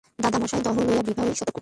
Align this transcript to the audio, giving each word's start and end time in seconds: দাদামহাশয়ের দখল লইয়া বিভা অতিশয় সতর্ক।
দাদামহাশয়ের 0.19 0.63
দখল 0.63 0.83
লইয়া 0.87 1.03
বিভা 1.07 1.21
অতিশয় 1.23 1.35
সতর্ক। 1.35 1.49